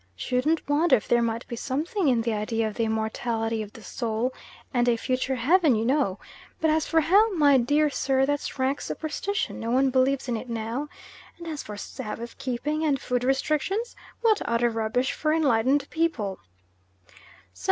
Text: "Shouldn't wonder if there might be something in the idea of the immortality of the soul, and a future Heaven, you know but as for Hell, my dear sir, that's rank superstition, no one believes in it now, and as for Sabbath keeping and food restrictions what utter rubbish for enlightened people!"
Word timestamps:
"Shouldn't 0.15 0.67
wonder 0.67 0.95
if 0.95 1.07
there 1.07 1.21
might 1.21 1.47
be 1.47 1.55
something 1.55 2.07
in 2.07 2.21
the 2.21 2.33
idea 2.33 2.67
of 2.67 2.73
the 2.73 2.85
immortality 2.85 3.61
of 3.61 3.73
the 3.73 3.83
soul, 3.83 4.33
and 4.73 4.89
a 4.89 4.97
future 4.97 5.35
Heaven, 5.35 5.75
you 5.75 5.85
know 5.85 6.17
but 6.59 6.71
as 6.71 6.87
for 6.87 7.01
Hell, 7.01 7.31
my 7.35 7.59
dear 7.59 7.87
sir, 7.91 8.25
that's 8.25 8.57
rank 8.57 8.81
superstition, 8.81 9.59
no 9.59 9.69
one 9.69 9.91
believes 9.91 10.27
in 10.27 10.35
it 10.37 10.49
now, 10.49 10.89
and 11.37 11.45
as 11.47 11.61
for 11.61 11.77
Sabbath 11.77 12.35
keeping 12.39 12.83
and 12.83 12.99
food 12.99 13.23
restrictions 13.23 13.95
what 14.21 14.41
utter 14.45 14.71
rubbish 14.71 15.11
for 15.11 15.31
enlightened 15.35 15.87
people!" 15.91 16.39